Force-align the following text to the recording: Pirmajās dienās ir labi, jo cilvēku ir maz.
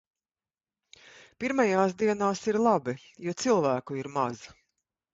Pirmajās 1.43 1.95
dienās 2.01 2.43
ir 2.49 2.59
labi, 2.71 2.99
jo 3.29 3.39
cilvēku 3.45 4.03
ir 4.05 4.15
maz. 4.21 4.47